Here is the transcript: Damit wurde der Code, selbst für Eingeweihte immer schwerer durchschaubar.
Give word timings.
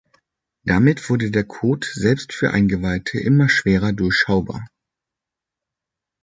Damit 0.63 1.11
wurde 1.11 1.29
der 1.29 1.43
Code, 1.43 1.85
selbst 1.93 2.33
für 2.33 2.49
Eingeweihte 2.49 3.19
immer 3.19 3.49
schwerer 3.49 3.93
durchschaubar. 3.93 4.67